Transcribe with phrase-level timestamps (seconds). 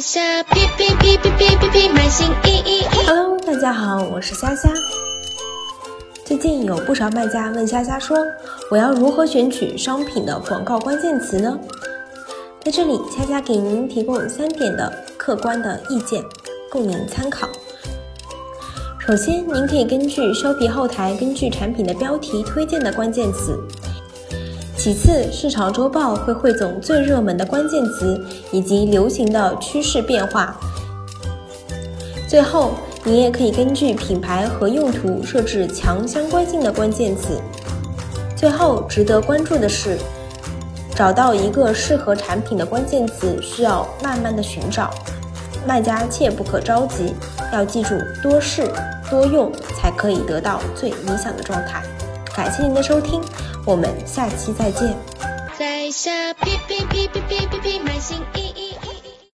[0.00, 3.04] 下皮皮皮皮皮皮皮买新衣衣衣。
[3.04, 4.72] Hello，大家好，我是虾虾。
[6.24, 8.16] 最近有不少卖家问虾虾说，
[8.70, 11.58] 我要如何选取商品的广告关键词呢？
[12.62, 16.22] 在这里，虾虾给您提供三点的客观的意见，
[16.70, 17.48] 供您参考。
[19.00, 23.58] 首先，您可以根据收皮后台，根据产品的标题推荐的关键词。
[24.88, 28.18] 其次，市场周报会汇总最热门的关键词
[28.50, 30.58] 以及流行的趋势变化。
[32.26, 32.72] 最后，
[33.04, 37.38] 你也可以根据品牌和用途设置强相关性的关键词。
[38.34, 39.98] 最后，值得关注的是，
[40.94, 44.88] 找到一个适合产品的关键词需要慢慢的寻找，
[45.66, 47.12] 卖家切不可着急，
[47.52, 48.66] 要记住多试
[49.10, 51.82] 多用才可以得到最理想的状态。
[52.34, 53.20] 感谢您的收听，
[53.68, 54.96] 我们下期再见。
[55.58, 58.67] 在下，屁屁屁屁屁屁屁，满心依依。